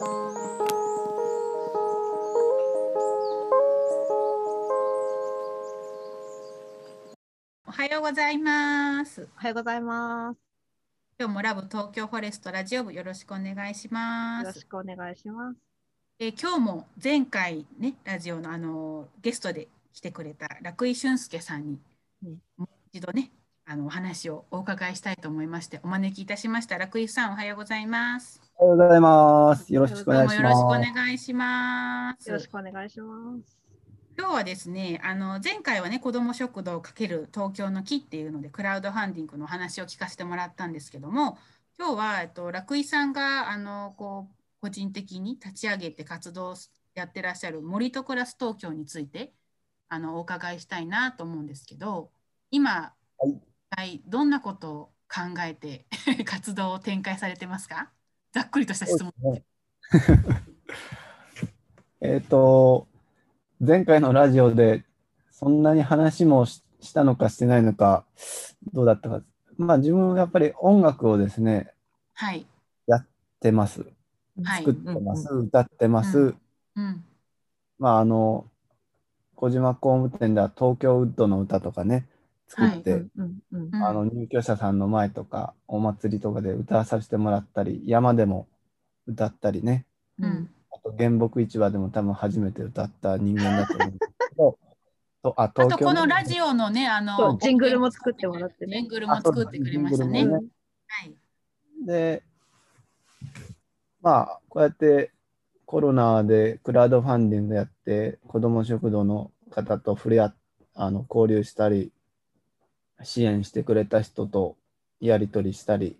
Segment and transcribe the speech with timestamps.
[0.00, 0.04] お
[7.72, 9.28] はようございます。
[9.36, 10.38] おはようございます。
[11.18, 14.46] 今日もラブ東京フォレストラジオ部よろしくお願いします。
[14.46, 15.58] よろしくお願いします。
[16.20, 21.78] えー今日も前回ねラジオのあのゲストで来てくれた楽井俊介さんに、
[22.22, 23.32] うんもう一度ね
[23.70, 28.40] あのお話をお伺いしたいと思いましてお招きいたしました楽井さんおはようございます。
[28.56, 29.74] おはようございます。
[29.74, 30.92] よろしくお願いしもよろしくおます。
[30.94, 32.28] 願いします。
[32.30, 33.58] よろしくお願いします。
[34.16, 41.36] 今日はですね、あの前回はね、子ども食堂かける東京の木っていうので、クラウドファンディングのお話を聞かせてもらったんですけども、
[41.78, 46.54] 今日は、えっと、楽井さんがあのこう個人的に立ち上げて活動を
[46.94, 49.34] やってらっしゃる森と暮らす東京について
[49.90, 52.10] あのお伺いしたいなと思うんですけど、
[52.50, 53.47] 今、はい
[53.84, 55.86] 一体どんなことを考えて
[56.24, 57.90] 活動を展開されてますか？
[58.32, 59.12] ざっくりとした質問。
[62.00, 62.86] えっと、
[63.60, 64.84] 前回のラジオで
[65.30, 68.04] そんなに話もししたのかしてないのか、
[68.72, 69.22] どうだったか。
[69.56, 71.72] まあ自分はやっぱり音楽をですね、
[72.14, 72.46] はい。
[72.86, 73.06] やっ
[73.40, 73.82] てます。
[74.42, 76.18] はい作ってます、歌ってます。
[76.18, 76.38] うん
[76.76, 77.04] うん。
[77.78, 78.48] まああの、
[79.34, 82.06] 小島工務店では東京ウッドの歌とかね、
[82.48, 83.04] 作って、
[83.72, 88.48] あの入居者さんの前とかお祭りとかで歌わさせてもらったり山でも
[89.06, 89.86] 歌ったりね。
[90.18, 90.50] うん。
[90.72, 94.58] あと原木市場でも多分初めて歌った人間だと思うんですけど
[95.22, 98.80] とああとこのラオジオのね、あのジングルも作ってもらってね。
[98.80, 100.20] ジングルも作ってくれましたね。
[100.20, 100.42] あそうだは
[101.04, 101.86] い。
[101.86, 102.22] で
[104.00, 105.12] まあこうやって
[105.66, 110.34] コロナでクラウドファンディングやって子ども食堂の方と触れ合っ
[110.80, 111.92] あの交流したり
[113.02, 114.56] 支援してくれた人と
[115.00, 115.96] やり取りしたり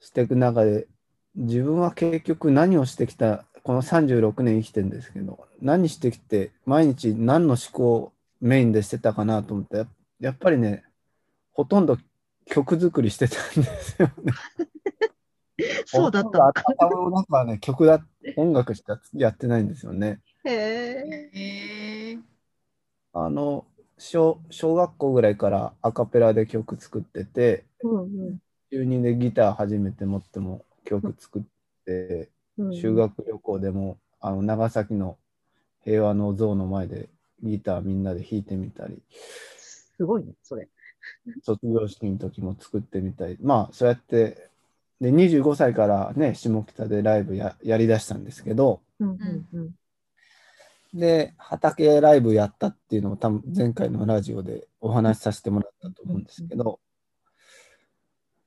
[0.00, 0.86] していく中で
[1.36, 9.86] 自分は結局何をしてきたこの36年生きてるんですけど何してきて毎日何の思考をメインでしてたかなと思ってや
[10.20, 10.84] やっぱりね
[11.52, 11.98] ほとんど
[12.46, 14.32] 曲作りしてたんですよね。
[15.86, 16.48] そうだった。
[16.48, 18.04] 頭の中はね曲だ
[18.36, 20.20] 音楽しかやってないんですよね。
[20.44, 22.18] へえ。
[23.12, 23.64] あの
[24.04, 28.38] 小小学校ぐらいからアカペラで曲作っててうん
[28.70, 31.42] 中2でギター初めて持っても曲作っ
[31.86, 32.28] て
[32.58, 32.74] うん。
[32.74, 35.16] 修学旅行でもあの長崎の
[35.84, 37.08] 平和の像の前で
[37.42, 40.68] ギターみんなで弾いてみたりすごいね、それ。
[41.42, 44.50] 卒業式の時も作ってみたりまあそうやって
[45.00, 49.70] で25歳からね下北でライブややりだしたんですけどうんうんうん。
[50.94, 56.78] で畑ライブやったっていうのも多分前回のラジオでお話しさせてもらったと思うんですけど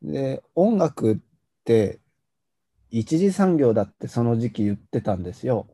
[0.01, 1.17] で音楽っ
[1.65, 1.99] て
[2.89, 5.67] 一次産業だってその時期言ってたんですよ。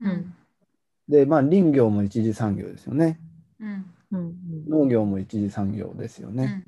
[0.00, 0.34] うん。
[1.08, 3.18] でまあ林業も一次産業ですよね。
[3.58, 3.94] うん。
[4.12, 4.34] うん
[4.68, 6.64] 農業も一次産業ですよね。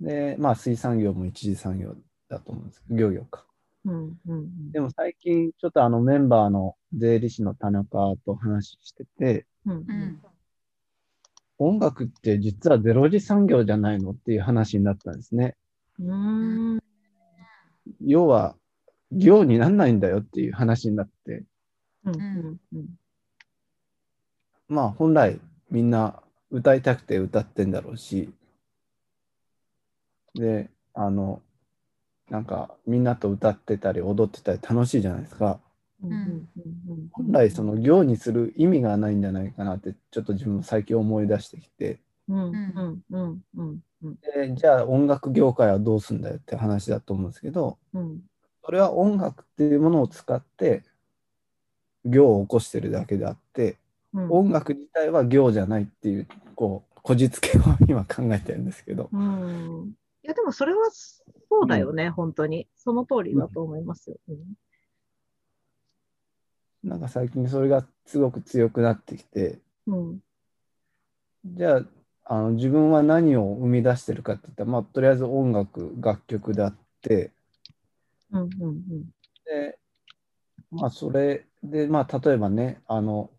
[0.00, 1.96] でまあ水産業も一次産業
[2.28, 3.44] だと思うんです漁業か。
[3.84, 10.22] うんうんでも最近ちょっとあのメンバーの税理士の田中と話しててうんうん。
[11.58, 15.56] 音楽って実はゼロ次産業じゃないのっていう話になったんですね。
[16.00, 16.74] うん。
[16.74, 16.82] うん
[18.04, 18.56] 要は
[19.10, 21.44] 業になんないんだよっていう話になって
[22.04, 22.86] うんうんうん。
[24.68, 28.32] まあ本来みんな歌いたくて歌ってんだろうし
[30.34, 31.42] であの
[32.32, 35.60] なんかみんなと歌ってたり踊ってたり楽しいじゃないですか。
[36.02, 36.12] うん。
[36.12, 36.48] うん
[37.12, 42.00] 本来その行にする意味がないんじゃないかなってちょっと自分も最近思い出してきて。
[44.56, 48.22] じゃあ音楽業界はどうすんだよって話だと思うんですけどうん。
[48.64, 50.82] それは音楽っていうものを使って
[52.06, 53.76] 行を起こしてるだけであって
[54.14, 54.30] うん。
[54.30, 59.10] 音楽自体は行じゃないっていうこうこじつけを今考えてるんですけど。
[59.12, 59.94] うん。
[60.24, 60.88] いや、でもそれは
[61.52, 62.66] そうだよね、本当に。
[62.74, 64.16] その通りだと思いますよ。
[64.26, 64.38] うん。
[66.82, 69.60] なんか最近それがすごく強くなってきて。
[69.86, 70.20] うん。
[71.44, 71.82] じゃあ
[72.24, 77.32] あの自分は何を生み出してるかって言ったら、まあ、とりあえず音楽楽曲であって。
[78.30, 79.10] うんうん。
[79.44, 79.78] で
[80.70, 83.30] まあそれでまあ例えばねあの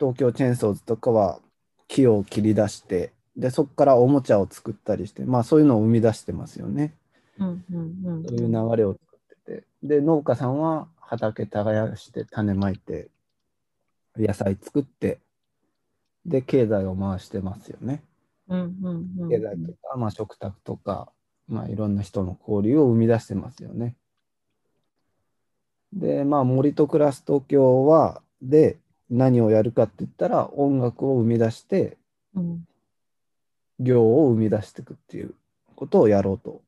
[0.00, 1.40] 東京チェーンソーズとかは
[1.86, 6.94] 木を切り出してでそこからおもちゃを作ったりしてまあそういうのを生み出してますよね。
[7.38, 8.24] うんうんうん。
[8.24, 9.64] そういう流れを作ってて。
[9.82, 13.08] で農家さんは畑耕して種まいて
[14.16, 15.18] 野菜作って
[16.26, 18.02] で経済を回してますよね。
[18.48, 19.28] うんうんうん。
[19.30, 21.10] 経済とか、まあ、食卓とか、
[21.48, 23.96] まあ、いろんな人の交流を生み出してますよね。
[25.92, 28.78] で、まあ、森と暮らす東京は、で、
[29.10, 31.96] 何をやるかって言ったら、音楽を生み出して、
[32.34, 32.64] うん。
[33.82, 35.34] 業を生み出していくっていう
[35.76, 36.62] ことをやろうと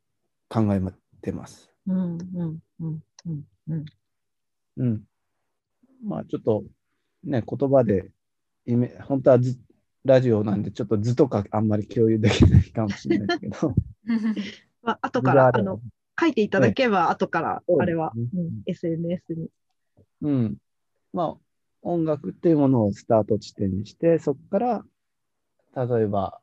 [0.49, 0.81] 考え
[1.23, 1.71] てます。
[1.87, 2.19] うん。
[2.19, 2.59] うん。
[2.81, 3.03] うん。
[3.27, 3.45] うん。
[3.69, 3.85] うん。
[4.77, 5.03] うん。
[6.05, 6.65] まあ、ちょっと
[7.25, 8.11] ね、言葉で
[8.67, 9.59] イメ、本当は図
[10.05, 13.75] ラジオなんで、ちょっと図とかあんまり共有できないかもしれないですけど、
[14.83, 15.81] まあ、後から、あの、
[16.21, 19.49] 書いていただければ、後からあれは、うん、SNS に。
[20.23, 20.57] うん。
[21.13, 21.45] まあ、
[21.83, 24.85] 音楽っていうものをスタート地点にして、そこから、
[25.75, 26.41] 例えば、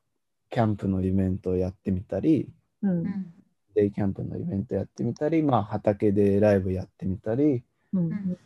[0.51, 2.48] キャンプのイベントをやってみたり、
[2.83, 2.88] う。
[2.88, 3.33] うんん
[3.74, 7.63] デイキャンプのイベントやってみたり、まあ、畑でライブやってみたり、
[7.94, 8.38] うん。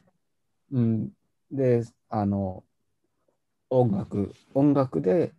[0.72, 1.10] うん、
[1.52, 2.64] で、あの、
[3.72, 5.34] 音楽、音楽で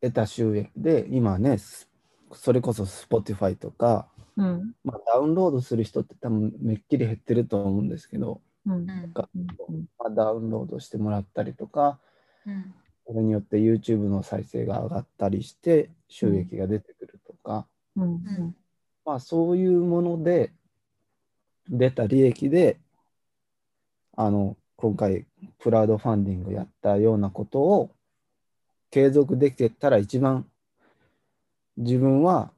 [0.00, 1.90] 得た収益で、今ね、ス
[2.32, 4.74] それこそ Spotify とか、うん。
[4.82, 8.72] まあ、ダウンロードする人って多分めっきり減ってると思うんですけど、うん。
[8.72, 9.84] うんがうん。
[9.98, 11.98] まあ、ダウンロードしてもらったりとか、
[12.46, 12.74] うん
[13.06, 17.66] それによって YouTube の再生が上がったりして収益が出てくるとか、
[17.96, 18.54] うん。
[19.04, 20.52] まあそういうもので
[21.68, 22.78] 出た利益で
[24.16, 25.26] あの今回
[25.58, 27.90] クラウドファンディングやったようなことを
[28.90, 30.46] 継続できてたら一番
[31.76, 32.52] 自分は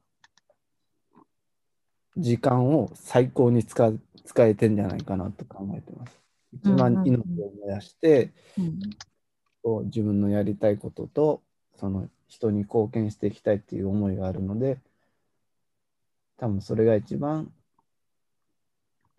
[2.17, 6.21] 時間を最高に使う使えてんじゃないかなと考えてます。
[6.53, 8.79] 一番うんうんうん命を燃やして、うん。
[9.65, 11.41] こう自分のやりたいことと
[11.79, 14.77] その人に貢献していきたいっていう思いがあるので
[16.37, 17.51] 多分それが一番、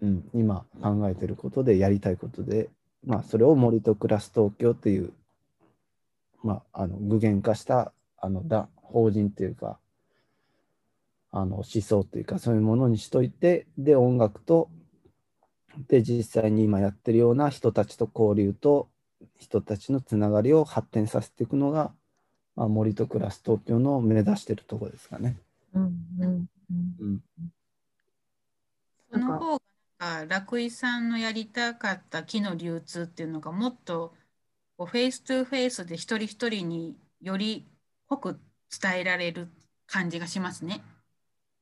[0.01, 2.69] うん、今考えてることでやりたいことで、
[3.05, 5.13] まあ、それを森と暮らす東京っていう、
[6.45, 8.45] まあ、あの具現化したあの
[8.77, 9.81] 法人っていうか
[11.33, 14.71] あの思想っていうかそういうものにしといてで音楽と
[15.89, 18.89] で実際に今やってるような人たちと交流と
[19.39, 21.93] 人たちのつながりを発展させていくのが、
[22.57, 25.37] まあ、森と暮らす東京の目指してるところですかね。
[25.75, 25.97] うん。
[26.21, 26.49] うん。
[27.01, 27.21] うん、
[29.11, 29.59] その方
[29.99, 34.15] が楽井さんのやりたかった木の流通っていうのがもっと
[34.77, 37.67] こう face to face で一人一人により
[38.09, 38.41] 濃く
[38.81, 39.49] 伝えられる
[39.87, 40.83] 感じがしますね。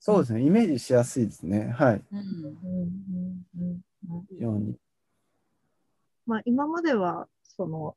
[0.00, 1.70] そうですね、イメージしやすいですね。
[1.70, 2.02] はい。
[2.12, 2.24] うんうん。
[3.58, 3.80] うん。
[4.12, 4.26] うん。
[4.28, 4.76] 非常に。
[6.26, 7.96] まあ、今までは、その、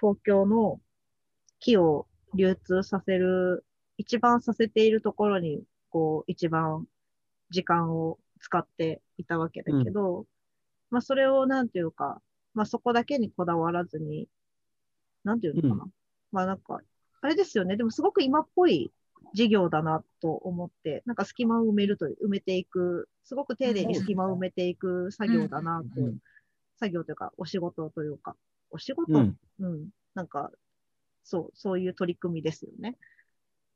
[0.00, 0.80] 東京の
[1.60, 3.64] 木を流通させる、
[3.96, 6.86] 一番させているところに、こう、一番
[7.50, 10.26] 時間を使っていたわけだけど、
[10.90, 12.20] まあ、それを、なんていうか、
[12.54, 14.28] まあ、そこだけにこだわらずに、
[15.24, 15.90] なんていうのかな。
[16.32, 16.80] まあ、なんか、
[17.20, 17.76] あれですよね。
[17.76, 18.92] でも、すごく今っぽい
[19.34, 26.18] 事業だなと思って、なんか隙間を埋めると、埋めていく、すごく丁寧に隙間を埋めていく作業だなと、うん。
[26.78, 28.36] 作業というか、お仕事というか、
[28.70, 30.50] お仕事、ううん、ん、なんか、
[31.24, 32.96] そう、そういう取り組みですよね。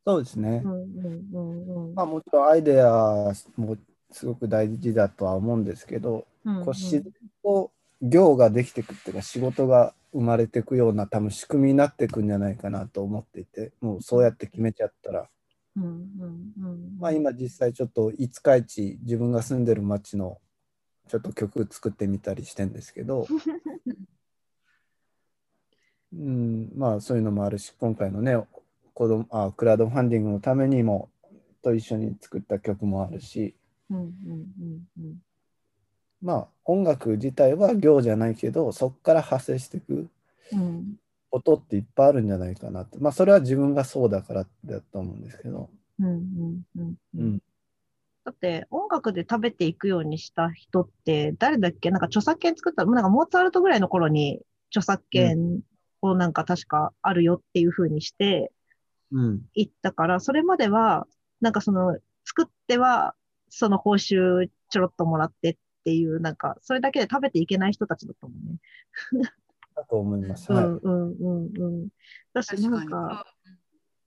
[0.07, 0.69] そうですねう。
[0.69, 1.95] ん、うん、うん、うん。
[1.95, 3.77] まあ、もちろんアイデアも
[4.11, 7.13] すごく大事だとは思うんですけど、うんこう自然
[7.43, 7.71] と
[8.03, 15.29] 業ができていくっていうか仕事が生まれていくような多分仕組みになっていくんじゃないかなと思っていてもうそうやって決めちゃったら、
[15.77, 16.99] うん、うん、うん。
[16.99, 20.39] まあ、今実際ちょっと五日市自分が住んでる町の
[21.09, 23.27] ちょっと曲作ってみたりしてんですけど、
[26.13, 28.37] うん、まあそういうのもあるし今回のね
[28.95, 31.09] 子供あクラウドファンディングのためにも
[31.63, 33.55] と一緒に作った曲もあるし。
[33.91, 34.11] うん、うん、う
[34.65, 35.17] ん、うん。
[36.23, 40.09] まあ音楽自体は行じゃないけどそこから派生していく
[40.53, 40.97] うん、
[41.31, 42.99] 音っていっぱいあるんじゃないかなって。
[42.99, 46.95] まあそれは自分がそうだからだと思うんですけど、うん、うん、うん。
[47.17, 47.39] うん、
[48.25, 51.91] だって、音楽で食べていくようにした人って、誰だっけ？
[51.91, 55.61] なんか著作権作った、なんかモーツァルトぐらいの頃に著作権
[56.03, 58.53] をなんか確かあるよっていう風にして
[59.13, 61.07] うん、いったから、それまでは、
[61.41, 63.15] なんかその、作っては、
[63.51, 68.59] その報酬ちょろっともらってっていう、なんか、それだけで食べていけない人たちだったもんね。
[69.77, 70.51] だと思います。
[70.53, 70.65] はい。
[70.65, 71.89] うん、うん、うん、うん。
[72.33, 72.73] だし、確かに。
[72.73, 73.27] なんか、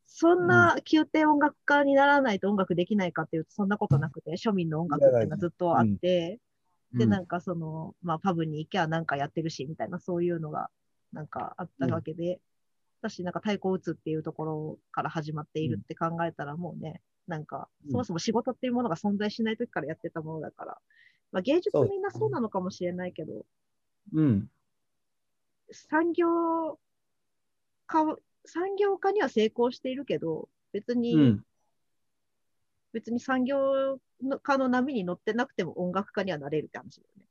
[0.07, 6.39] そんな宮廷音楽家にならないと音楽できないかっていうと、そんなことなくて、庶民の音楽っていうのはずっとあって、
[6.93, 7.09] で、うん。
[7.09, 10.69] なんかその、まあ、パブに行きゃなんかやってるし、みたいな、そういうのが、
[11.15, 12.39] なんかあったわけで、
[13.01, 17.91] 私、なんか太鼓を打つっていうところから始まっているって考えたら、もうね、なんか、うん。
[17.91, 20.77] そもそも仕事っていうものが存在しない時からやってたものだから、
[21.31, 23.45] まあ、芸術みんなそうなのかもしれないけど、
[24.13, 24.49] うん、
[25.71, 26.77] 産業
[27.87, 31.45] 化、産業化には成功しているけど、別に、うん、
[32.91, 33.99] 別に産業
[34.43, 37.25] 化の波に乗ってなくても音楽家にはなれるって話だよね。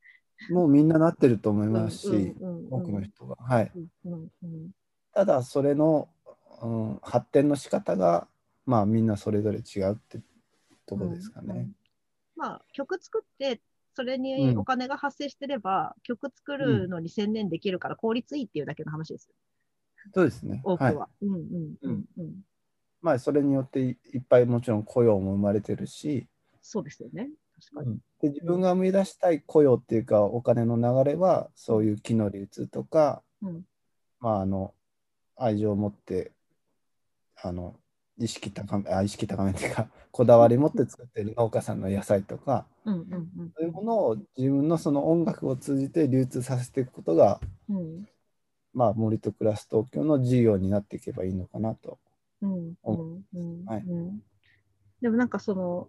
[0.49, 3.35] もうみんななってると思いますし、うんうん多くの人が。
[3.39, 3.71] はい。
[3.75, 4.71] うんうんうん
[5.13, 6.09] ただ、それの、
[6.61, 8.27] うん、発展の仕方が、
[8.65, 10.19] まあみんなそれぞれ違うって
[10.85, 11.75] とこですかねうんうん。
[12.35, 13.61] まあ、曲作って、
[13.95, 19.35] それにうんお金が発生してれば、曲作るのに専念できるから効率いいっていうだけの話ですよ。
[20.13, 20.61] そうですね。
[20.65, 20.87] 多くは。
[20.89, 20.95] はい。
[21.21, 22.35] うんうんうんうん。
[23.01, 26.27] まあそれによっていいっぱいもちろん雇用も生まれてるし、
[26.61, 27.29] そうですよね。
[27.61, 27.97] 確かに。
[28.21, 33.63] で自分が生み出したい雇用っていうかお金の流れはそういう木の流通とか、うん。
[34.19, 34.73] まああの
[35.35, 36.31] 愛情を持って
[37.41, 37.75] あの
[38.17, 47.77] 意識高めあ意識高めっていうか こだわり持って作ってる農家さんの野菜とかうんうんそういうものを自分のその音楽を通じて流通させていくことが、うん。
[47.77, 48.07] うん
[48.75, 51.97] まあ、森と暮らす東京の事業になっていけばいいのかなと。
[52.41, 52.67] うん。
[52.67, 53.25] う思ん。
[53.33, 53.65] うん。
[53.65, 53.83] はい。
[53.87, 54.21] うん。
[55.01, 55.87] でもなんかその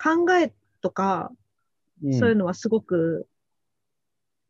[0.00, 0.52] 考え
[0.84, 1.30] とか、
[2.02, 3.26] うんそういうのはすごく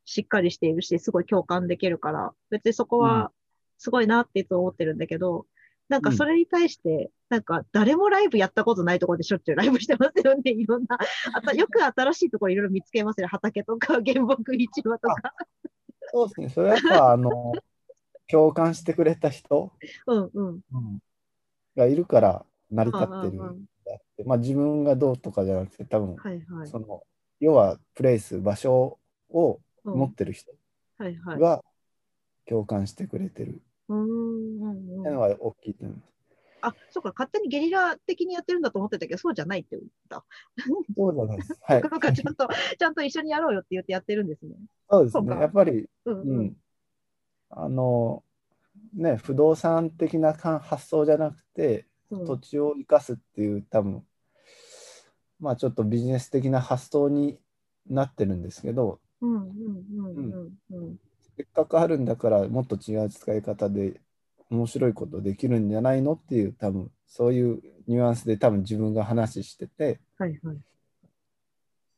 [0.05, 3.31] しっかりしているし、すごい共感できるから、別にそこうんは
[3.79, 5.47] すごいなっていつも思ってるんだけど、
[5.89, 10.99] なんかそれに対して、なんか誰もライブやったことないところでしょっちゅうライブしてますよね、 いろんな。
[11.35, 15.35] あとよく新しいところいろいろ見つけますね、畑とか 原木市場とか。
[16.11, 16.49] そうですね。
[16.49, 17.53] それはやっぱ あの
[18.29, 19.73] 共感してくれた人、
[20.07, 20.61] うんうん。
[21.77, 23.65] がいるから成り立ってるうんうんうん
[23.95, 26.69] あって、まあ、自分がどうとかじゃなくて多分、はいはい。
[26.69, 27.03] その
[27.41, 28.99] 要はプレイス場所
[29.31, 30.53] をうん持ってる人。
[31.39, 31.63] が
[32.47, 36.15] 共感してくれてるっていうのが大きいと思います。
[36.63, 40.25] あ、そうか、勝手にゲリラ的にやってるんだと思ってたけど、そうじゃないって言った。
[40.97, 41.59] そうじゃないです。
[41.61, 41.83] はい。
[41.83, 42.49] なんかちゃんと、
[42.79, 44.55] ちゃんと一緒にやろうよって言ってやってるんですね。
[44.89, 45.35] そうですね。
[45.35, 46.57] やっぱり、うんううんん。
[47.51, 48.23] あの、
[48.95, 51.87] ね、不動産的なか発想じゃなくて、うん
[52.27, 54.05] 土地を生かすっていう多分、
[55.41, 57.39] まあちょっとビジネス的な発想に
[57.89, 59.01] なってるんですけど、
[61.37, 64.01] せっかくあるんだからもっと違う使い方で
[64.51, 70.59] 面白いことできるんじゃないのっていう多分そういうニュアンスで多分自分が話しててはいはい。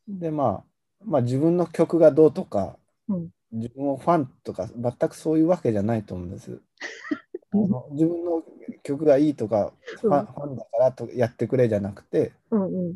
[0.07, 6.61] でまあまあ自分の曲がどうとか、うん自分をファンとか全くそういうわけじゃないと思うんです。
[7.53, 8.43] 自分の
[8.83, 12.95] 曲がいいとかファン,、ファンだからとやってくれじゃなくてうんうん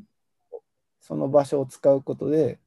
[1.00, 2.60] その場所を使うことで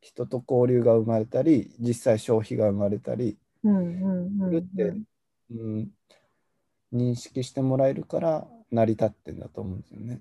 [0.00, 3.68] 人と交流が生まれたり実際消費が生まれたりす
[4.50, 4.94] るって、
[5.50, 5.90] うん、
[6.92, 10.20] 認識してもらえるから成り立ってんだと思うんですよね。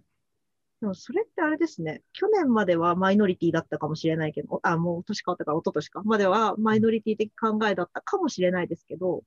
[0.80, 2.02] でもそれってあれですね。
[2.12, 6.02] 去年まではマイノリティだったかもしれないけど、あ、もう年変わったから一昨年か。
[6.04, 9.24] まではマイノリティ的考えだったかもしれないですけど、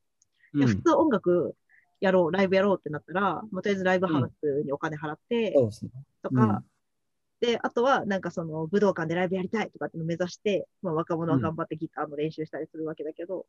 [0.56, 1.54] いや普通音楽
[2.00, 5.54] やろう、ライブやろうってなったら、まあ、とりあえずライブハウスにお金払って。
[6.22, 6.62] とか、
[7.40, 13.46] で、あとは、なんかその、武道館でライブやりたいとかってのを目指して、まあ、若者は頑張ってギターの練習したりするわけだけど、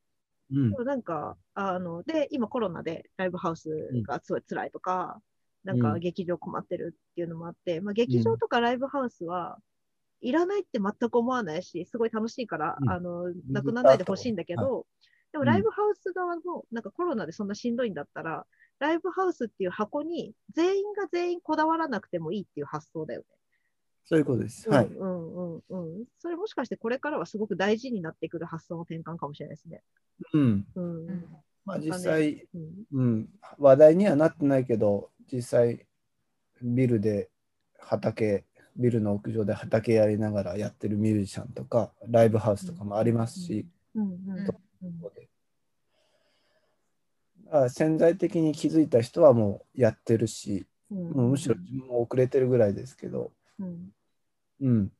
[0.51, 0.71] うん。
[0.71, 3.69] でもなんか、あの、で、今コロナでライブハウス
[4.05, 5.21] がすごい辛いとか、
[5.63, 9.57] なんかうん劇場困ってるっていうのもあって、まあ、劇場とかライブハウスは
[10.21, 12.89] いらないって全く思わないし、すごい楽しいから、うん。
[12.89, 14.85] あの、なくならないでほしいんだけど、
[15.37, 16.41] でもうんライブハウス側の、
[16.71, 18.45] なんかコロナでそんなしんどいんだったら、
[18.79, 23.25] ライブハウスっていう箱に全員が全員こだわらなくてもいいっていう発想だよね。
[24.05, 24.69] そういうことです。
[24.69, 24.85] はい。
[24.85, 26.05] うんうんうんうん。
[26.17, 29.81] それもしかしてこれからはすごく大事になってくる発想の転換かもしれないですね。
[30.33, 30.67] うん。
[30.75, 31.07] うん。
[31.07, 31.25] うん
[31.65, 35.85] まあ実際、うんうん、話題にはなってないけど、実際、
[36.61, 37.29] ビルで
[37.77, 38.45] 畑、
[38.77, 43.65] ビルの屋上で畑やりながらやってるミュージシャンとか、ライブハウスとかもありますし、
[43.95, 44.66] うんうんうん
[47.69, 51.09] 潜在的に気づいた人はもうやってるし、うん。
[51.11, 53.91] もうむしろ自分も遅れてるぐらいですけど、うん。
[54.61, 54.91] うん。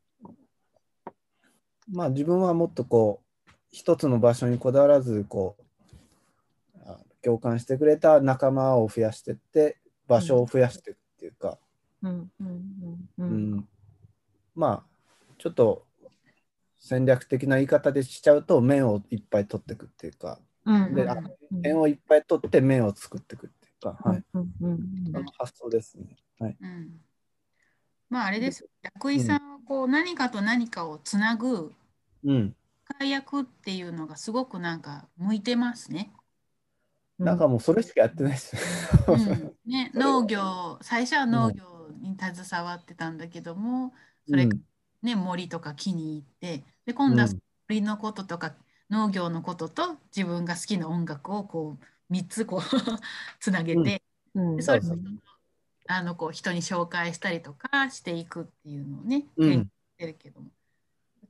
[1.92, 9.77] まあ自分はもっとこう、一つの場所にこだわらず、こう、あ共感してくれた仲間を増やしていって、
[10.08, 11.58] 場所を増やしていくっていうか、
[13.18, 13.68] うん。
[14.56, 14.84] まあ、
[15.38, 15.86] ちょっと
[16.80, 20.47] 戦略的な言い方でしちゃうと、面をいっぱい取っていくっていうか、うん
[20.93, 21.15] で、あ
[21.62, 24.24] 点をいっぱい取って面を作っていくっていうか、はい。
[24.33, 26.17] うんうんうんその発想ですね。
[26.39, 26.57] はい。
[26.62, 27.01] うん
[28.09, 28.69] まああれですよ。
[28.83, 31.74] 楽井さんはこう何かと何かをつなぐ
[32.24, 32.55] うん。
[33.00, 36.12] 解約っていうのがすごくなんか向いてますね。
[37.19, 38.55] なんかもうそれしかやってないです。
[39.09, 43.93] うんね、 農業最初は農業に携わってたんだけども、
[44.25, 48.55] それからね、森とか木に行ってで今度はうん森のこととか
[48.89, 52.62] 農業のことと自分が好きな音楽をこう3つこう
[53.39, 54.03] つなげて、
[54.34, 54.56] うん。
[54.58, 54.82] でそれを
[55.88, 59.70] あのこう人に紹介したりとかしていくっていうのをね、うん。
[59.98, 60.48] てるけども。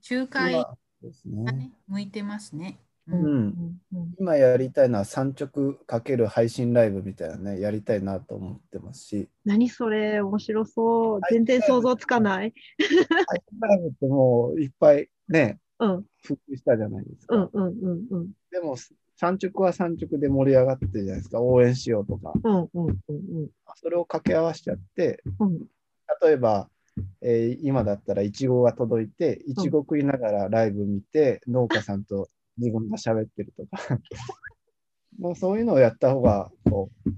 [0.10, 1.58] 仲介今ですがね。
[1.58, 2.80] ね向いてますね。
[3.08, 3.26] ううん。
[3.26, 3.82] うん。
[3.94, 4.16] うん。
[4.20, 11.20] 今やりたいのは三直かける配信ライブみたいなね、やりたいなと思ってますし、何それ、面白そう。
[11.20, 12.54] はい全然想像つかない。
[12.78, 12.88] 配
[13.50, 15.60] 信ライブってもういっぱいね、うん、
[16.24, 17.36] 復旧したじゃないですか。
[17.36, 18.76] うん、うん、うん、うん、でも、
[19.16, 22.34] 三直は三直で盛り上がってるじゃないですか、応援しようとか。
[22.44, 25.60] うん、うん、うん、それを掛け合わせちゃって、うん。
[26.24, 26.70] 例えば、
[27.22, 33.78] えー今だったらいちごが届いて、いちご食いながらライブ見て、農家さんと自分が喋ってるとか、
[35.20, 37.10] もうそういうのをやった方が、こう、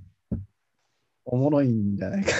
[1.31, 2.31] おもろいんじゃないか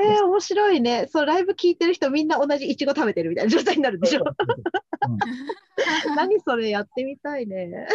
[0.00, 1.08] えー、面白いね。
[1.10, 4.24] そう、ライブ聞いてる人みんな同じイチゴ食べてるみたいな状態になるでしょ。
[6.14, 7.88] 何それやってみたいね。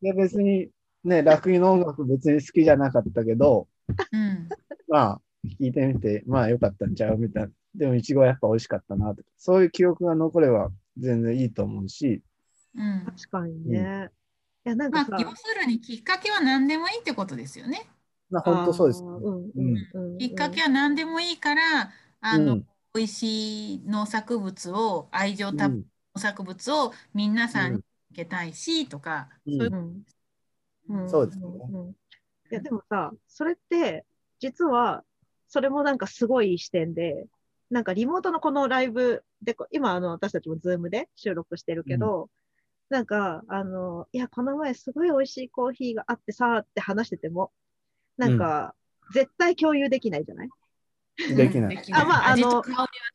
[0.00, 0.70] で、別に、
[1.04, 3.68] ね、楽器の音楽別に好きじゃなかったけど、
[4.12, 4.48] うん
[4.88, 5.20] まあ、
[5.60, 7.50] 聞いてみて、まあ良かったんちゃうみたいな。
[7.74, 12.22] でも、いちごはやっぱ美味しかったなとか、そういう記憶が残れば全然いいと思うし、
[12.74, 14.10] うん確かにね。
[14.64, 17.86] いや、なんかさ、まあ、要するにきっかけは何でもいいってことですよね。
[18.30, 19.04] まあ本当そうです。
[19.04, 19.18] あ。
[19.18, 19.88] ーうんうん。
[19.92, 22.68] うんきっかけは何でもいいから、あの、うん。
[22.94, 25.84] 美味しい農作物を愛情たっぷりうん。
[26.16, 27.82] 農作物を皆さんにうん
[28.12, 29.54] 受けたいしとか、うん。
[29.58, 29.72] そういう。
[30.88, 30.98] うん。
[30.98, 31.08] ん。
[31.08, 31.44] そうですね。
[31.68, 31.90] んん。
[31.90, 34.06] いや、でもさ、それって、
[34.40, 35.04] 実は、
[35.48, 37.26] それもなんかすごい視点で、
[37.70, 42.30] なんかリモートのこのライブで、こ今、あの、私たちもズームで収録してるけど、
[42.90, 47.52] なんか、あの、いや、この前すごい美味しいコーヒーがあってさ、って話してても、
[48.18, 48.74] なんか、
[49.14, 50.48] 絶対共有できないじゃない？
[51.34, 51.82] できない。
[51.92, 52.62] あまああの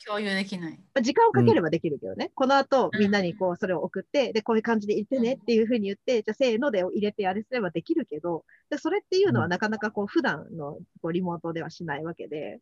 [0.06, 0.72] 共有できない。
[0.94, 9.52] まあ時間をかければできるけどね、この後みんなにこうそれを送って、で、こういう感じで言ってねっていうふうに言って、じゃあせーので入れてあれすればできるけど、でそれっていうのはうん。
[9.52, 12.60] なかなかこう普段のこうリモートではしないわけで、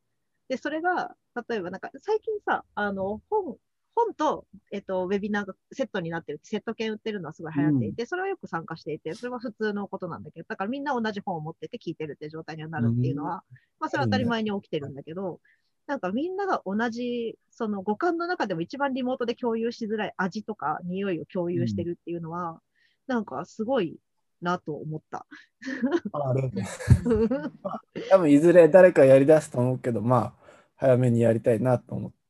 [0.50, 1.15] で、それが、
[1.50, 3.55] 例えばなんか最近さ、あの、本、
[3.95, 13.43] 本と、えっと、ウェビナーがセットになってる、セット券売ってるのはすごい流行っていて、それはよく参加していて、それは普通のことなんだけど、だからみんな同じ本を持ってて聞いてるって状態にはなるっていうのは、
[13.80, 15.39] まあそれは当たり前に起きてるんだけど、
[15.88, 22.62] なんかみんなが同じ、その五感の中でも一番リモートで共有しづらい味とか匂いを共有してるっていうのは、
[23.08, 23.97] なんかすごい
[24.41, 25.25] なと思った。
[26.13, 26.51] ある
[28.10, 30.34] 多分いずれ誰かやりだすと思うけど、まあ、
[30.75, 32.20] 早めにやりたいなと思って。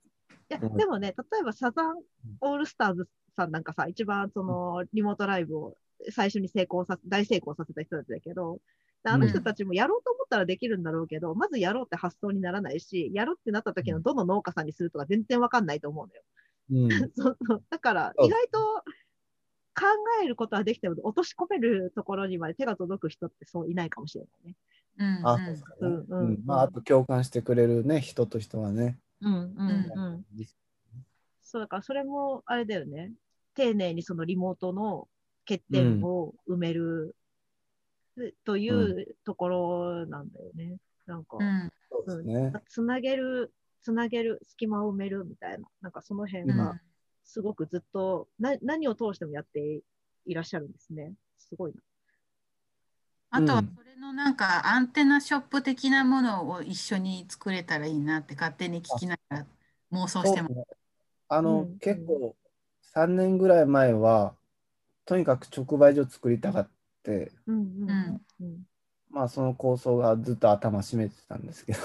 [0.51, 0.77] いや、うん。
[0.77, 1.95] でもね、例えばサザン
[2.41, 5.77] オールスターズさんなんかさ、一番そのリモートライブを
[6.09, 8.59] 最初に成功させ、大成功させた人たちだけど、
[9.03, 16.21] であの人たちもやろうと思ったらできるんだろうけど、まずやろうって発想にならないし、やろうってなった時のどの農家さんにするとか全然わかんないと思うのよ。
[16.71, 17.63] うん、 そうそう。
[17.69, 18.59] だから、意外と
[19.73, 19.85] 考
[20.23, 24.55] えることはできても、落とし込めるところにまで手が届く人ってそういないかもしれないね。
[24.97, 25.77] うんあ、そうですかね。
[25.81, 26.19] うんうん。
[26.19, 26.43] うん。
[26.45, 28.99] まあ、あと共感してくれるね、人と人はね。
[29.21, 30.25] うんうんうん。
[31.41, 33.11] そうだから、それもあれだよね。
[33.55, 35.07] 丁寧にそのリモートの
[35.47, 37.15] 欠点を埋める、
[38.43, 40.77] というところなんだよね。
[41.05, 42.53] なんか、うんね。
[42.69, 46.75] つなげる、つなげる、隙間を埋めるみたいな、なんかその辺うんが
[47.23, 49.81] すごくずっと、な何を通してもやって
[50.25, 51.13] いらっしゃるんですね。
[51.37, 51.81] すごいな。
[53.31, 59.45] あとはうんそれのなんかアンテナショップ的なものを一緒に作れたらいいなって勝手に聞きながら
[59.93, 60.55] 妄想してます。
[61.29, 61.79] あの、うん。
[61.79, 62.35] 結構
[62.93, 64.35] 3年ぐらい前は、
[65.05, 66.69] とにかく直売所作りたかっ
[67.03, 68.21] て、うんうんうん。
[68.41, 68.63] うん
[69.13, 71.79] まあその構想がずっと頭占めてたんですけど、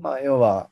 [0.00, 0.70] まあ要は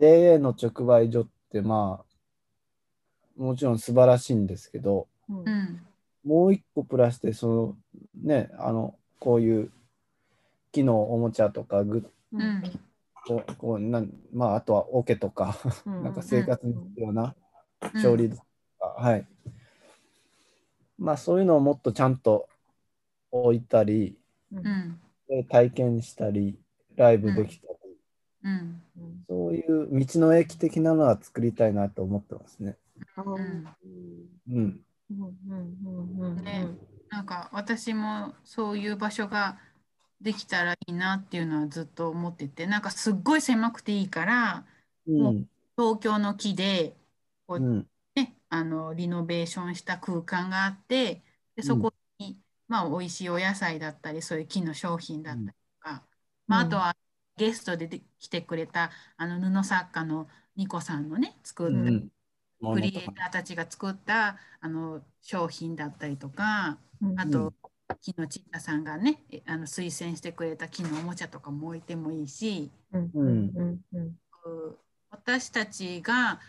[0.00, 5.82] JA の直売所ってまあもちろん素晴らしいんですけど、うんうん
[6.24, 7.76] もう一個プラスでその
[8.22, 9.72] ね、あのこういう
[10.72, 12.62] 木のおもちゃとかグッうん。
[13.24, 15.56] こうこうなんまああとは桶とか、
[15.86, 16.04] うん。
[16.04, 17.34] なんか生活に必要な
[17.94, 18.02] うん。
[18.02, 18.44] 調理とか、
[18.98, 19.26] はい。
[20.98, 22.48] まあそういうのをもっとちゃんと
[23.30, 24.16] 置いたり、
[24.52, 24.98] うん。
[25.48, 26.58] 体験したり、
[26.96, 27.78] ライブできたり、
[28.44, 28.82] うん。
[28.98, 29.24] うん。
[29.28, 32.76] そういう道の駅的なのは作りたいなと思ってますね。
[33.16, 33.66] うん。
[34.50, 34.80] うん
[36.42, 36.68] ね
[37.10, 39.58] なんか私もそういう場所が
[40.20, 44.64] できたらいいなっていうのはずっと思っててなんかすっごい狭くていいから
[45.06, 45.48] うん。
[45.76, 46.96] 東京の木で
[47.46, 47.88] こううん。
[48.14, 51.22] ね、あのリノベーションした空間があって
[51.56, 56.02] でそこに、まあ、美味しいお野菜だったりそういう木の商品だったりとか、
[56.46, 56.96] まあ、あとは
[57.36, 62.08] ゲストでで来てくれたあの布作家のニコさんのね作った、うん。
[62.72, 67.52] クリエイターたちが作ったあの商品だったりとかうんあと、
[68.00, 73.80] 木のちったさんがねえあの推薦してくれた木のおもちゃとかも置いてもいいしうんうんうん。
[73.92, 74.78] うんう
[75.10, 76.40] 私たちが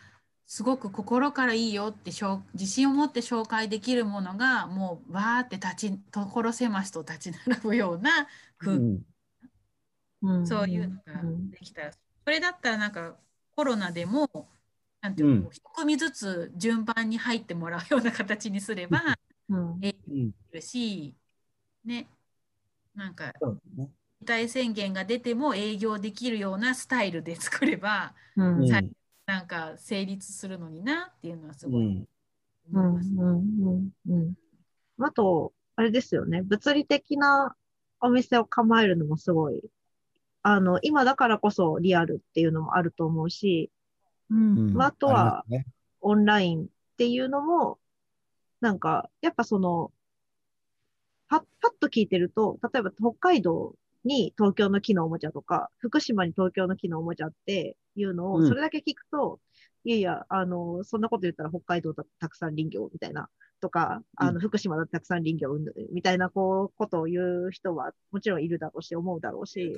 [0.46, 8.28] すごく心からいいよってしょう自信を持って紹介できるものがもうわーって立ち所狭しと立ち並ぶような
[8.66, 10.48] う空気、んん。
[10.48, 11.84] そういうのがうんできた。
[11.84, 13.18] ら、それだったらなんか
[13.56, 14.50] コロナでも
[15.04, 15.50] なんていうの、うん。
[15.52, 19.02] 一組ずつ順番に入ってもらうような形にすれば
[19.50, 19.82] うん。
[19.82, 19.94] き
[20.54, 21.14] るし
[21.84, 22.08] ね。
[22.96, 23.34] なんか
[24.22, 28.70] 事態宣言が出ても営業できるようなスタイルで作ればうん。
[29.26, 32.08] なんか成立するのになっていうのはすごい
[32.72, 33.10] 思います。
[33.10, 34.34] うんうんうん。
[35.04, 36.42] あと、あれですよね。
[36.44, 37.56] 物理的な
[38.00, 39.62] お店を構えるのもすごい、
[40.44, 43.70] あの、今だからこそリアルっていうのもあると思うし、
[44.34, 44.70] うん。
[44.70, 44.74] うん。
[44.74, 45.46] まあ、あとは
[46.02, 46.68] オンラインっ
[46.98, 47.80] ていうのも、
[48.60, 49.92] なんか、やっぱその、
[51.30, 58.48] パッ、パッと聞いてると、例えば北海道に東京の木のおもちゃとか、福島に東京の木のおもちゃっていうのを、うん。
[58.48, 59.40] それだけ聞くと、
[59.86, 65.58] いやいや、あの、そんなこと言ったら北海道だたくさん林業みたいな、とか、あうの、福島だたくさん林業
[65.92, 69.76] みたいな、こう、ことを言う人はもちろんいるだろうし、思うだろうし。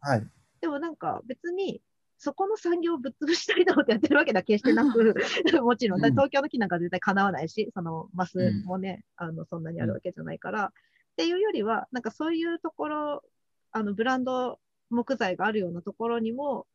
[0.00, 0.26] はい。
[0.60, 1.80] でもなんか別に、
[2.18, 5.14] そこの産業をぶっ潰したいと思ってやってるわけだけしてなく、
[5.62, 8.64] もちろん、東京の木なんか絶対叶わないし、そのマスうん。
[8.64, 10.72] もね、あの、そんなにあるわけじゃないから、っ
[11.16, 13.24] ていうよりは、なんかそういうところ、
[13.72, 14.58] あの、ブランド
[14.90, 16.66] 木材があるようなところにも、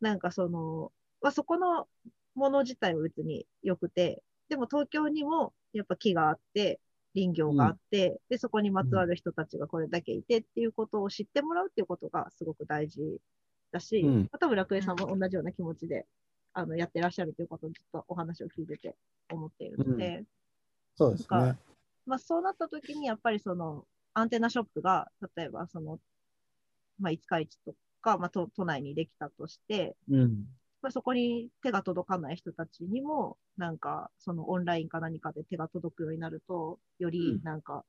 [0.00, 1.86] なんかその、まあ、そこの
[2.34, 6.80] もの自体は別に良くて、でも東京にもやっぱ木があって、
[7.14, 13.20] 林業があって、で、そこにまつわる人たちがこれだけいてっていうことを知ってもらうっていうことがすごく大事
[13.72, 16.06] だし、うんまあ多分楽江さんも同じような気持ちで、
[16.52, 18.94] あの、やってらっしゃるということをずっとお話を聞いてて
[19.30, 20.24] 思っているので、
[20.96, 21.58] そうですね。
[22.06, 25.98] まあそうなった時にやっぱりそのアンテナショップが、例えばその、
[26.98, 30.46] まあ五日市とか、まあ都都内にできたとして、うん。
[30.82, 37.84] まあ、そこに手が届かない人たちにも、なんか、そのオンラインか何かで手が届くようになると、よりうんなんか、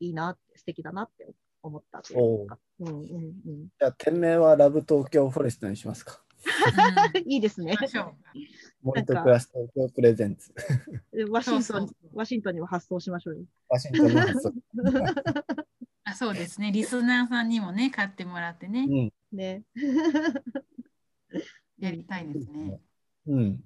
[0.00, 1.32] いいなって、素敵だなって
[1.68, 2.58] 思ったというか。
[2.80, 3.68] うんうんうん。
[3.78, 6.20] じゃあ、店名はラブ東京フォレストにしますか。
[7.24, 8.14] いいですね東京
[9.94, 10.52] プレゼンツ。
[11.10, 13.44] でワシントンそうそう、ワシントンにも発送しましょうよ。
[13.70, 14.50] ワシントンの発想。
[14.50, 14.54] う
[16.04, 18.80] あそうですねリスナーさんにもね買ってもらってね、
[19.32, 19.36] うん。
[19.36, 19.64] ね。
[21.78, 22.78] やりたいですね。
[23.26, 23.38] うん。
[23.38, 23.64] うん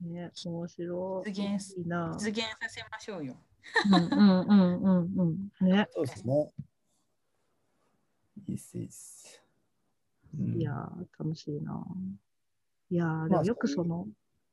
[0.00, 1.32] ね、面白い。
[1.32, 2.14] 実現いいな。
[2.18, 3.36] 実現させましょうよ。
[3.86, 4.88] うんうんうんう
[5.24, 5.68] んうん。
[5.68, 5.88] ね。
[5.90, 6.50] そうですね。
[8.48, 9.42] いいっす、いいっす。
[10.38, 11.84] うんいやー、楽しいな。
[12.90, 14.06] いやー、でまあもよくその、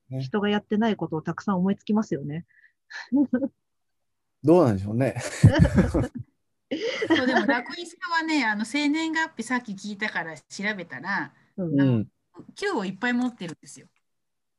[0.10, 2.46] ね人がやってないことをたくさん思いつきますよね。
[4.44, 5.16] どうなんでしょうね。
[7.08, 12.08] そうでも楽井さんはねあの生年月日さっき聞いたから調べたらうんうん。
[12.56, 13.88] 9をいっぱい持ってるんですよ。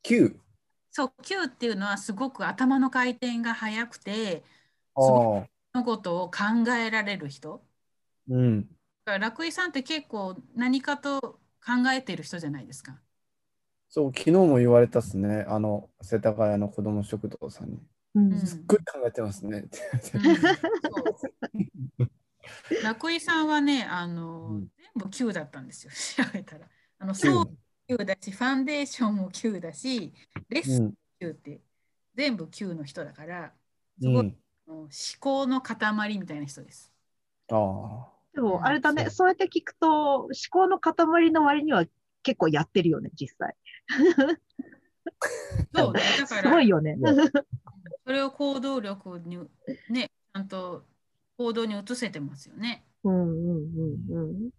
[0.03, 0.37] 9。
[0.97, 4.45] そう9っていうのはすごく頭の回転が速くて。
[4.97, 7.61] そのことを考えられる人。
[8.29, 8.63] うん。
[8.63, 8.73] だか
[9.13, 11.41] ら楽井さんって結構何かと考
[11.93, 13.01] えてる人じゃないですか。
[13.89, 15.45] そう、昨日も言われたっすね。
[15.49, 17.81] あの、世田谷の子ども食堂さんに。
[18.15, 19.65] うんうんすっごい考えてますね。
[22.85, 25.93] 楽井さんはねあの、うん全部9だったんですよ
[26.25, 26.69] 調べたら。
[27.01, 30.13] あの九そう9だしファンデーションも9だし
[30.49, 31.29] レッスンうん。
[31.29, 31.61] 9って
[32.15, 33.53] 全部9の人だから
[34.01, 34.35] すごい
[34.67, 34.75] うん。
[34.75, 34.89] 思
[35.21, 36.93] 考の塊みたいな人です。
[37.51, 38.09] ああ。
[38.35, 41.85] でも、あれだね、そうそうやって聞くと、思考の塊の割には
[42.23, 43.55] 結構やってるよね、実際。
[45.75, 46.97] そうね、だかすらごいよね。
[48.07, 49.39] それを行動力に
[49.89, 50.85] ね、ちゃんと
[51.37, 52.85] 行動に移せてますよね。
[53.05, 54.51] うんうんうんうん。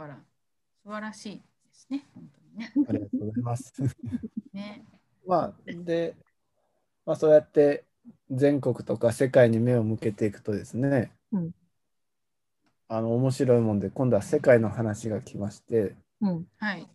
[0.00, 0.18] から
[0.82, 2.72] 素晴らしいですね、本当にね。
[2.88, 3.72] ありがとうございます。
[4.54, 4.84] ね
[5.26, 6.16] まあ、で、
[7.04, 7.84] まあ、そうやって
[8.30, 11.50] 全国とか世界に目を向けていくとですね、うん
[12.92, 16.46] あの面白いもんで今度は世界の話が来ましてうん。
[16.58, 16.88] はい、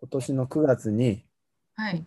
[0.00, 1.22] 今年の9月に
[1.74, 2.06] はい、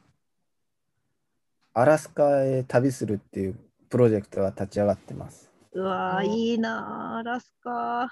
[1.75, 5.51] アラスカへ旅するっていうプロジェクトが立ち上がってます。
[5.73, 8.09] うわいいなー、アラスカ。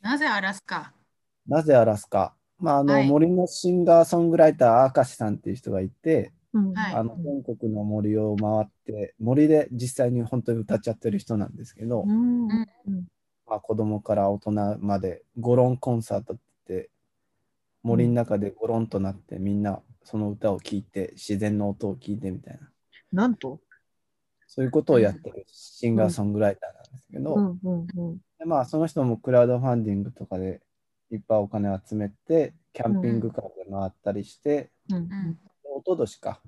[0.00, 0.95] なぜアラスカ？
[1.48, 2.34] なぜアラスカ？
[2.58, 3.08] まあ、あの、はい。
[3.08, 6.72] 森のシンガーソングライター、明石さんっていう人がいて、うん。
[6.74, 6.94] はい。
[6.94, 12.48] あの全国の森を回って、森で実際に本当に歌っちゃってる人なんですけど、うん。
[12.48, 13.06] うん。
[13.46, 16.90] まあ、子供から大人までゴロンコンサートって言って
[17.82, 22.70] 森の中でゴロンとなってみんなその歌を聴いて自然の音を聞いてみたいな。
[23.12, 23.60] なんと？
[24.48, 27.58] そういうことをやってるシンガーソングライターなんですけど、うん。
[27.62, 27.86] うん。
[27.96, 28.16] うん。
[28.38, 30.60] でまあ、その人もクラウドファンディングとかで
[31.10, 34.96] いっぱいお金集めて、キャンピングカーで回ったりして、うん。
[34.96, 35.38] うん
[35.78, 36.40] 一昨年か、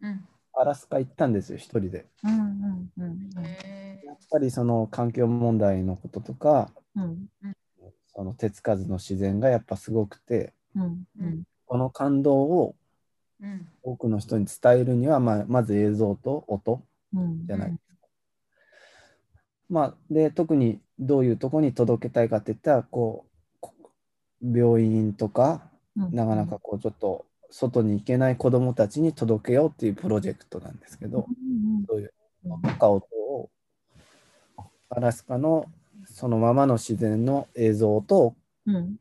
[0.00, 0.24] うん。
[0.54, 2.06] アラスカ行ったんですよ、一人で。
[2.24, 7.28] うんうんうんへやっぱりその環境問題のこととか、うん
[8.12, 11.44] その手つかずの自然がやっぱすごくて、うんうん。
[11.66, 13.68] この感動をーうん。
[13.82, 16.82] 多くの人に伝えるには、まあ、まず映像と音
[17.14, 18.08] うんじゃないですか。
[19.68, 23.29] まあ、で特にどういうとこに届けたいかっていったらこうこ
[24.42, 25.62] 病院とか
[25.96, 33.50] うんなかなかこうちょっと外に行けない子どもたちに届けようっていうプロジェクトなんですけど、うんそういううん音か音を
[34.88, 35.66] アラスカの
[36.06, 38.34] そのままの自然の映像と
[38.66, 38.96] うん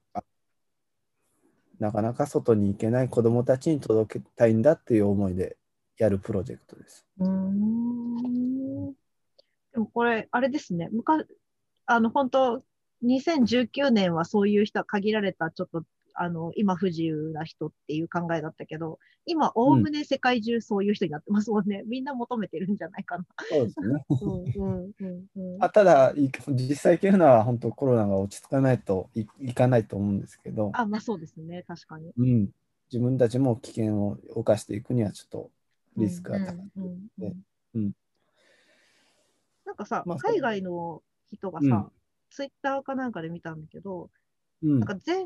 [1.80, 5.56] なかなか外に行けない子どもたちに届けたいんだっていう思いで
[5.98, 7.06] やるプロジェクトです。
[7.20, 8.94] うーん
[9.72, 10.90] でもこれ、あれですね。
[10.92, 11.26] 昔、
[11.86, 12.64] あの、本当
[13.04, 15.84] 2019年はそういう人は限られた、ちょっと、
[16.14, 21.84] あの、今不自由な人っていう考えだったけど、今、おおむね世界中そういう人になってますもんね。
[21.88, 23.26] みんな求めてるんじゃないかな。
[23.50, 24.06] そうですね。
[24.10, 31.64] うんうんうんうん あただ、い実際行けるのは本当コロナが落ち着かないといいかないと思うんですけど、あ、まあそうですね。
[31.64, 32.12] 確かに。
[32.18, 32.50] うん、
[32.92, 35.52] 自分たちも危険を冒していくにはちょっと
[35.96, 36.56] リスクが高い。
[36.76, 37.36] うんうんで
[37.76, 37.92] うん
[39.66, 41.99] なんかさ、まあ海外の人がさ、うん
[42.30, 44.10] ツイッターかなんかで見たんだけど、
[44.64, 45.26] うんなんか全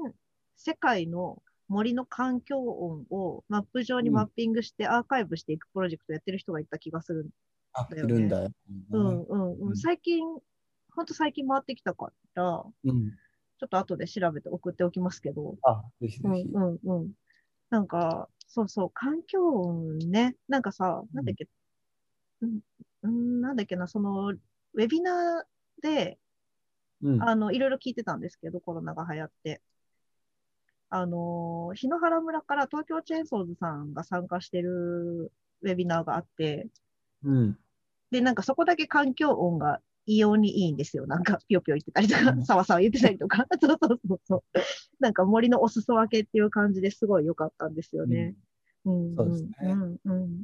[0.55, 7.29] 世界の森の環境音をマップ上にマッピングしてアーカイブしていくプロジェクトやってる人がいた気がする。
[7.73, 8.51] あだよねんだよ。
[8.91, 9.57] うんうんう。
[9.65, 10.23] うんん最近、
[10.95, 13.09] ほんと最近回ってきたから、うん。
[13.59, 16.43] ちょっと後で調べて送っておきますけど、あ、ぜひぜうんひ。
[16.53, 17.11] うんうん。
[17.69, 20.35] なんか、そうそう、環境音ね。
[20.47, 21.47] なんかさ、なんだっけ、
[22.41, 22.59] うん、
[23.03, 26.19] うん、なんだっけな、その、ウェビナーで、
[27.03, 27.21] うん。
[27.21, 29.61] あの、いろいろ聞いてたんですけど、コロナが流行って。
[30.89, 36.67] あのー、檜原村から東京チェーンソーズさんが参加してるウェビナーがあって、
[37.23, 37.57] うん。
[38.11, 41.07] で、なんかそこだけ環境音が異様にいいんですよ。
[41.07, 44.59] なんか、ぴよぴよ言ってたりとか、うんさわさわ言ってたりとか、 そうそうそうそう。
[44.99, 48.35] なんか森のお裾分けっていう感じですごい良かったんですよね。
[48.85, 50.43] うん、そうですねうん、うん。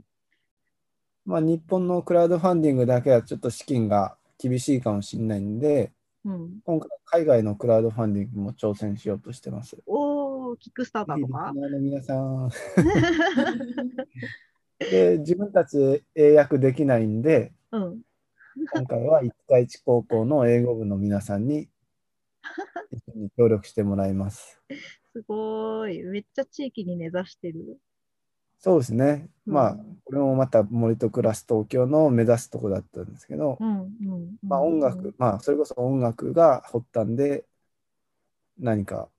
[1.25, 5.91] まあ、日本のクラウドファンディングだけはちょっと資金が厳しいかもしれないんで、
[6.25, 6.59] うん。
[6.63, 9.77] 今回海外のクラウドファンディングも挑戦しようとしてます。
[9.85, 12.49] おー、キックスターターとリか皆さん。
[14.79, 18.01] で、自分たち英訳できないんで、うん。
[18.73, 21.69] 今回は一対一高校の英語部の皆さんに
[22.91, 24.61] 一緒に協力してもらいます。
[25.13, 26.03] すごい。
[26.03, 27.79] めっちゃ地域に根ざしてる。
[28.59, 29.29] そうですね。
[29.47, 33.57] うんまあ、これもまた森と暮らす東京の目指すとこだったんですけど。
[34.43, 37.45] まあ音楽、まあそれこそ音楽が発端で
[38.59, 39.09] 何か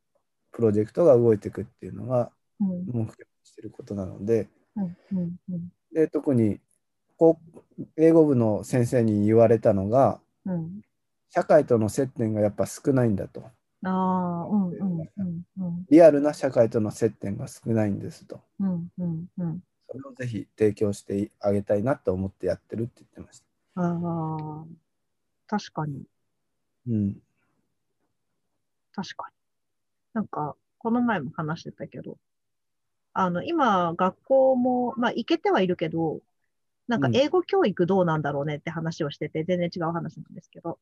[0.52, 4.48] プロジェクトが動いていくっていうのがうん、目標にしてることなので。
[5.92, 6.60] で特に
[7.16, 7.38] こ
[7.78, 10.80] う英語部の先生に言われたのが、うん。
[11.30, 13.44] 社会との接点がやっぱ少ないんだと。
[13.84, 15.86] ああ、うん、うん、うん、うん。
[15.90, 18.40] リアルな社会との接点が少ないんですと。
[18.60, 19.60] うん、うん、うん。
[19.88, 23.46] それをぜひ提供してあげたいなと思ってやってるって言ってました。
[23.74, 24.66] ああ、
[25.46, 26.04] 確かに、
[26.88, 27.22] うん。
[28.92, 29.34] 確かに。
[30.14, 32.18] なんか、この前も話してたけど、
[33.14, 36.20] あの、今、学校も、まあ、行けてはいるけど、
[36.88, 40.80] なんかうん英語教育どうなんだろうねって話をしてて、全然違う話なんですけど、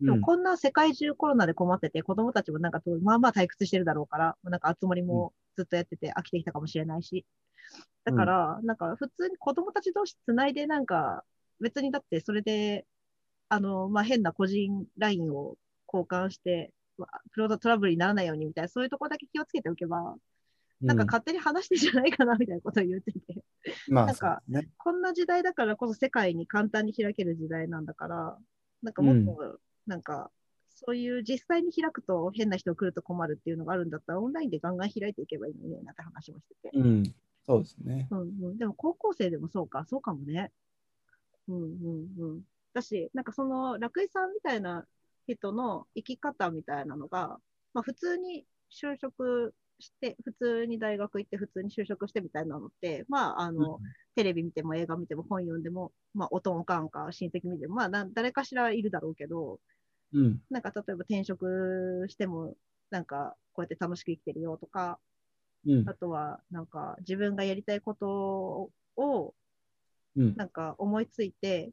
[0.00, 7.24] でうんもこんな世界中コロナで困ってて、子供たちもなんかまあまあ退屈してるだろうから、なんか集まりもずっとやってて飽きてきたかもしれないし。
[8.04, 11.24] だから、なんか普通に子供たち同士つないで、なんか
[11.60, 12.86] 別にだってそれで、
[13.48, 15.56] あの、まあ変な個人 LINE を
[15.92, 20.14] 交換して、まあプロトラブルにならないようにみたいな、そういうところだけ気をつけておけば、
[20.80, 23.20] なんか勝手に話してんじゃないかなみたいなことを言ってて。
[23.88, 24.42] うん、まあなんか。
[24.76, 28.38] こんな時代だからこそ世界に簡単に開ける時代なんだから、
[28.82, 30.30] なんかもっと、なんか、
[30.68, 36.70] そういう実際に開くと変な人来ると困るっていうのがあるんだったら、オンラインでガンガン開いていけばいいのにね、なんて話もしてて。
[36.74, 37.14] うん。
[37.46, 38.08] そうですね。
[38.10, 38.58] うんうん。
[38.58, 40.52] でも高校生でもそうか、そうかもね。
[41.48, 42.42] うんうんうん。
[42.74, 44.86] だし、なんかその、楽井さんみたいな
[45.26, 47.38] 人の生き方みたいなのが、
[47.72, 53.80] まあ普通に就職して、普通に大学行って、普通に就職してみたいなのって、まあ、あの、
[54.16, 59.60] テレビ見ても映画見ても本読んでも、まあ、おとんおかんか親戚見ても、まあ、な誰かしらいるだろうけど、
[60.12, 60.40] うん。
[60.50, 62.54] なんか例えば転職しても、
[62.90, 64.98] なんかこうやって楽しく生きてるよとか、
[65.66, 65.94] うんあ。
[65.94, 69.34] とはなんか自分がやりたいことを
[70.16, 70.34] うん。
[70.34, 71.70] なんか思いついて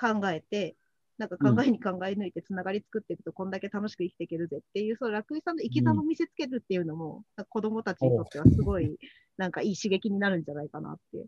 [0.00, 0.76] 考えて
[1.18, 8.96] なんか考えに考え抜いてつながり作っていくとこんだけ楽しく生きていけるぜっていう、その楽井さんの生き様を見せつけるっていうのも、なんか子供たちにとってはすごい
[9.36, 11.26] なんかいい刺激になるんじゃないかなって。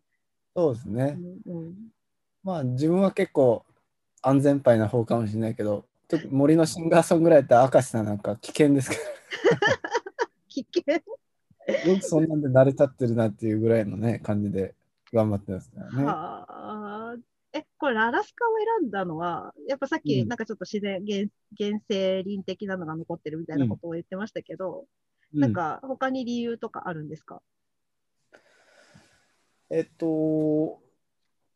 [0.57, 1.19] そうですね。
[1.47, 1.75] うんうん。
[2.43, 3.65] まあ自分は結構
[4.23, 8.97] 安全牌な方かもしれないけど、特に森のシンガーソングライター明石さんなんか危険ですか
[10.49, 11.03] 危険。
[11.67, 14.75] ら、よくそんなんで慣れ立ってるなっていうぐらいのね、感じで
[15.13, 16.05] 頑張ってますからね。
[16.05, 16.47] は
[17.13, 17.17] あ。
[17.53, 18.49] え、これアラスカを
[18.81, 20.29] 選んだのは、やっぱさっきうん。
[20.29, 21.27] なんかちょっと自然、原
[21.59, 24.87] 原生林的なのが残ってるみたいなことを言ってましたけど、
[25.35, 25.41] うん。
[25.41, 27.43] なんか他に理由とかあるんですか？
[29.71, 30.81] えっと、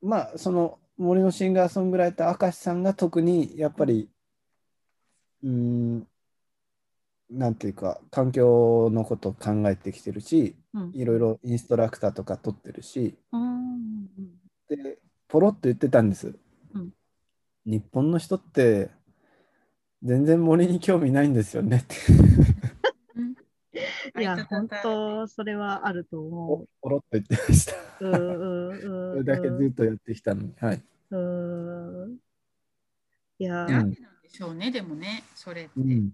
[0.02, 4.10] まあ、その森のシンガーソングライター明石さんが特にやっぱり、
[5.42, 6.06] うーん、
[7.30, 14.06] なんていうか、環境のことを考えてきてるし、うんいろいろインストラクターとか取ってるし、うん
[14.68, 16.34] で、ポロッと言ってたんです。
[16.74, 16.90] うん
[17.66, 18.90] 日本の人って
[20.02, 21.94] 全然森に興味ないんですよねって。
[24.20, 27.74] いや、本当、それはあると思ポロッと言ってました。
[28.00, 28.06] う。
[28.06, 29.24] うんうんうんそうん。
[29.24, 30.54] れだけずっとやってきたのに。
[30.58, 30.82] はい。
[31.10, 32.18] うん。
[33.38, 35.70] いや、うんなんでなんでしょうね、でもね、それって。
[35.76, 36.12] うん。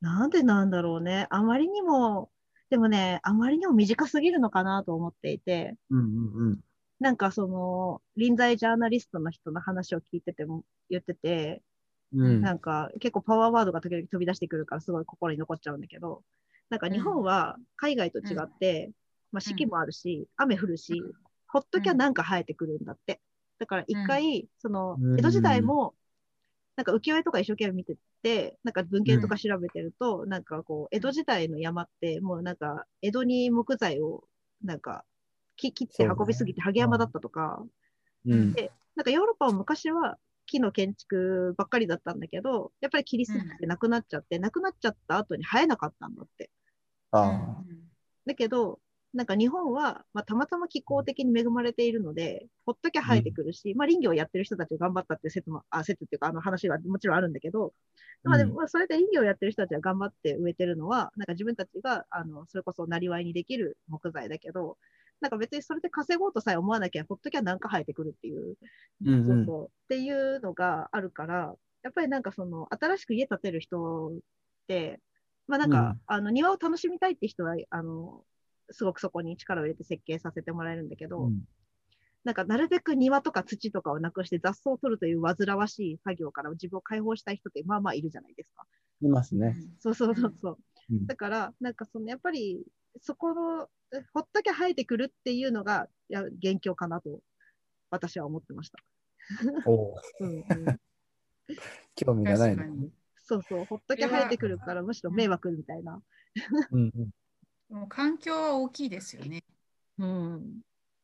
[0.00, 1.26] なんでなんだろうね。
[1.30, 2.30] あまりにも、
[2.70, 6.60] でもね、あまりにも短すぎるのかなと思っていて、うんうんうん。
[7.00, 11.62] なんかその、臨在ジャーナリストの人の話を聞いてても言ってて、
[12.12, 16.22] うんなんか結構パワーワードが時々飛び出してくるからすごい心に残っちゃうんだけど、
[16.70, 18.92] なんか日本は海外と違って、
[19.32, 21.16] まあ、四季もあるし、雨降るし、
[21.48, 23.20] ほっときゃなんか生えてくるんだって。
[23.58, 25.00] だから一回、そのうん。
[25.16, 25.94] 江戸時代も、
[26.76, 34.28] なんか浮世絵とか一生懸命見てて、なんか文献とか調べてると、なんかこう、江戸時代の山って、もうなんか江戸に木材を
[34.62, 35.04] なんか
[35.56, 37.64] 木切って運びすぎてハゲ山だったとか、
[38.26, 38.54] うん。
[38.54, 46.50] でなんかヨーロッパは昔は木の建築ばっかりだったんだけど、やっぱり切りすぎてなくなっちゃって、なくなっちゃった後に生えなかったんだって。
[47.12, 47.64] ああ。
[48.26, 48.80] だけど、
[49.14, 57.72] なんか日本は、まあ、たまたま気候的に恵まれているので、ほっときゃ生えてくるし、まあ林業をやってる人たちが頑張ったって説も、あ、説っていうかあの話はもちろんあるんだけど、
[58.24, 64.78] まあでも、まあそれで林業をやってる人たちが頑張って植えてるのは、なんか自分たちが、あの、それこそなりわいにできる木材だけど、
[65.24, 68.56] なんか別にそれで稼ごうとさえ思わなきゃ、ほっときゃなんか生えてくるっていう、
[69.06, 74.10] うんうんそうそうっていうのがあるから、やっぱりなんかその、新しく家建てる人っ
[74.68, 75.00] て、
[75.46, 78.22] まあなんか、うんあの庭を楽しみたいって人は、あの、
[78.70, 81.40] すごくそこに力を入れて設計させてもらえるんだけど、うん
[82.24, 88.64] なんかなるべく庭とか土とかをなくして雑草を取るという煩わしい作業から自分を解放したい人ってまあまあいるじゃないですか。
[89.02, 89.54] いますね。
[89.78, 90.58] そうそうそうそう。
[90.90, 92.64] うんだから、なんかそのやっぱり
[93.00, 97.20] そこのえほっときゃ生えてくるっていうのがいや元凶かなと
[97.90, 98.78] 私は思ってました。
[99.66, 99.94] お
[101.96, 102.64] 興味がないの。
[102.64, 102.90] 確かに。
[103.26, 106.02] そうそう、ほっときゃ生えてくるからむしろ迷惑みたいな。
[106.72, 109.42] うんうん、もう環境は大きいですよね。
[109.98, 110.60] うん。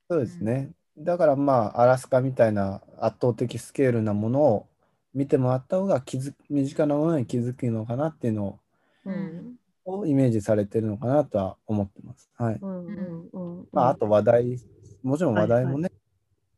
[0.09, 0.71] そうですね。
[0.99, 4.67] だからまあ、アラスカみたいな圧倒的スケールなものを
[5.15, 8.59] 見てもらった方が気づ身近なものに気づくのかなっていうの
[9.05, 9.40] ううんん。
[10.01, 12.31] をイメージされてるのかなとは思ってます。
[12.37, 12.59] はい。
[12.61, 13.69] うんうんうん。
[13.73, 14.59] まあ、あと話題、
[15.03, 15.91] もちろん話題もはいね、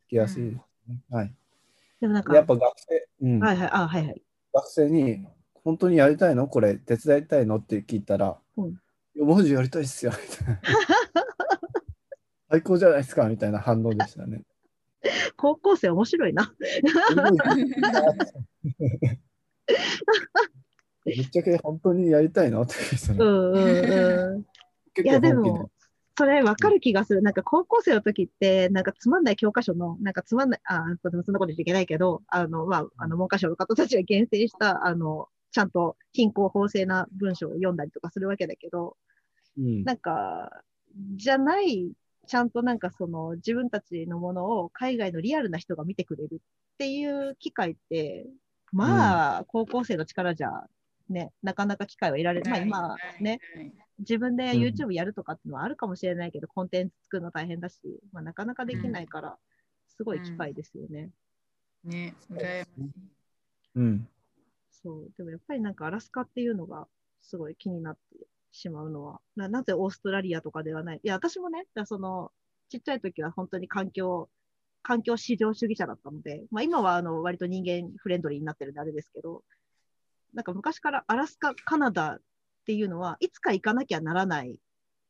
[0.07, 0.57] 聞きやすいです
[0.89, 1.01] ね。
[1.11, 1.35] はい。
[2.01, 4.23] でもなんか、やっぱ学生、うん、はいはい、あ、はいはい。
[4.53, 5.27] 学生に、
[5.65, 8.79] 本当にやりたいのこれ、手伝いたいのって聞いたら、うん
[9.15, 10.61] いやマジやりたいっすよ、みたいな。
[12.49, 14.43] 最高じゃないですか、みたいな反応でしたね。
[15.37, 16.55] 高校生面白いな。
[21.05, 22.75] ぶっちゃけ本当にやりたいのって
[23.19, 24.45] うんうんうん。
[24.95, 25.71] 結いや、でも、
[26.17, 27.23] それ分かる気がする。
[27.23, 38.97] なんか高校生の時って、なんかつまんない教科書の、なんかつまんない、あ、そんなこと言っちゃいけないけど、あの、まあ、あの、文科省の方たちが厳選した、あの、ちゃんと貧困法制な文章を読んだりとかするわけだけど、
[39.59, 40.63] うんなんか、
[41.17, 41.93] じゃない、
[42.27, 46.41] ちゃんとなんかその自分たちのものを海外のリアルな人が見てくれる
[46.75, 48.27] っていう機会って、
[48.73, 50.49] まあ、高校生の力じゃ、
[51.13, 52.65] ね、なかなか機会は得られない。
[52.67, 53.41] まあ、今、ね、
[53.99, 57.79] 自分でうん YouTube やるとかっていうのはあるかもしれないけど、コンテンツ作るの大変だし、
[58.13, 59.37] まあ、なかなかできないから、
[59.97, 61.11] すごい機会ですよね。
[61.85, 62.91] ね、羨ましい。
[63.77, 64.09] うん。
[64.83, 65.11] そう。
[65.17, 66.87] でもやっぱりなんかアラスカっていうのが
[67.21, 68.01] すごい気になって
[68.51, 71.01] しまうのは、ななぜオーストラリアとかではない？
[71.03, 72.33] いや、私もね、だその、
[72.69, 74.29] ちっちゃい時は本当に環境、
[74.83, 79.45] 環境至上主義者だったので、まあ今はあの割と人間フレンドリーになってるんであれですけど、
[80.35, 82.21] なんか昔からアラスカ、カナダっ
[82.67, 84.59] ていうのは、いつか行かなきゃならない、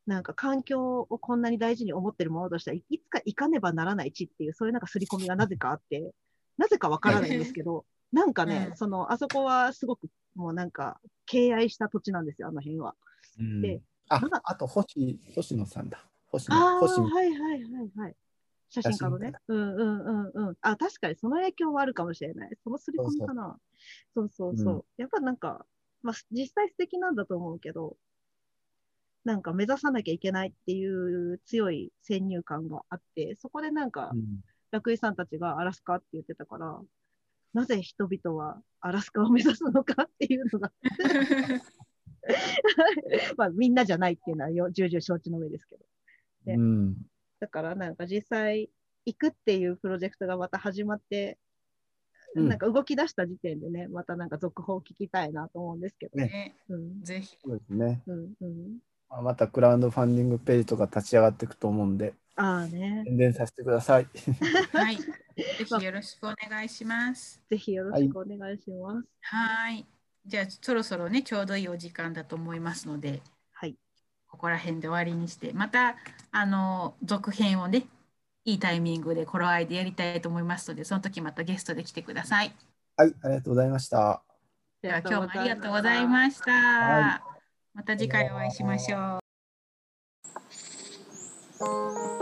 [0.06, 6.12] なんか環境をこんなに大事に思ってるものとしては、いいつか行かねばならない地っていう、そういうなんか刷り込みがなぜかあって、
[6.58, 12.94] なぜかわからないんですけど、なんかね、うんその、あそこはすごくもうなんか、敬愛した土地なんですよ、あの辺は。
[13.38, 16.04] うんでああと星、星野さんだ。
[16.26, 17.08] 星あ野、あ、星野。
[17.08, 18.16] はいはいはいはい。
[18.68, 19.40] 写真家のね写。
[19.48, 20.56] うんうんうんうん。
[20.60, 22.50] あ、確かにその影響はあるかもしれない。
[22.62, 23.42] その刷り込みかな。
[23.42, 23.60] そうそう
[24.14, 24.24] そ
[24.72, 24.72] う。
[24.72, 25.66] うんやっぱなんか、
[26.02, 27.96] まあ実際素敵なんだと思うけど、
[29.24, 36.80] なんか目指さなきゃいけないっていう強い先入観があって、そこでなんかう、ん楽井さんたちがアラスカって言ってたから、
[37.52, 40.72] なぜ人々はアラスカを目指すのかっていうのが、
[43.36, 45.84] まあみんなじゃないっていうのはよ重々承知の上ですけど。
[46.46, 46.96] ねうん。
[47.38, 48.70] だからなんか実際
[49.04, 51.38] 行くっていうプロジェクトがまた始まって、
[52.34, 56.18] うんなんか動き出した時点でね、またなんか続報を聞きたいなと思うんですけど。
[56.18, 57.36] ねねうんぜひ。
[57.44, 58.02] そうですね。
[58.06, 58.78] うんうん、
[59.10, 64.06] まあまたクラウドファンディングページとか立ち上がっていくと思うんで、ああね、宣伝させてください。
[64.72, 64.96] はい。
[64.96, 65.04] ぜ
[65.64, 67.42] ひよろしくお願いします。
[67.48, 69.08] ぜひよろしくお願いします。
[69.20, 69.86] はい。
[70.24, 73.20] じゃあそろそろねちょうどいいお時間だと思いますので、
[73.52, 73.76] はい。
[74.28, 75.96] ここら辺で終わりにして、また
[76.30, 77.86] あの続編をね
[78.44, 82.52] いいタイミングで頃合いでやりたいと思いますので、その時またゲストで来てください。
[82.96, 84.22] はい、ありがとうございました。
[84.82, 86.52] では今日もありがとうございました。
[86.52, 87.22] は
[87.74, 89.20] また次回お会いしましょ
[92.18, 92.21] う。